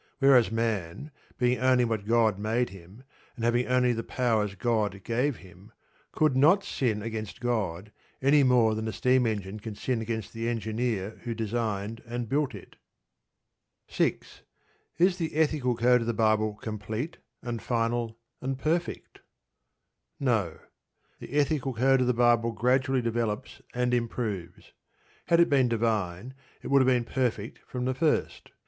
[0.17, 3.03] Whereas man, being only what God made him,
[3.35, 5.71] and having only the powers God gave him,
[6.11, 10.49] could not sin against God any more than a steam engine can sin against the
[10.49, 12.77] engineer who designed and built it.
[13.89, 14.41] 6.
[14.97, 19.19] Is the ethical code of the Bible complete, and final, and perfect?
[20.19, 20.57] No.
[21.19, 24.71] The ethical code of the Bible gradually develops and improves.
[25.27, 26.33] Had it been divine
[26.63, 28.49] it would have been perfect from the first.